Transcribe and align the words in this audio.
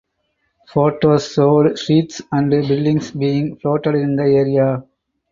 Photos 0.69 1.31
showed 1.31 1.77
streets 1.77 2.23
and 2.31 2.49
buildings 2.49 3.11
being 3.11 3.55
flooded 3.57 3.93
in 3.93 4.15
the 4.15 4.23
area. 4.23 4.83